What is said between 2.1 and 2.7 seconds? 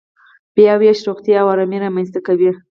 کوي.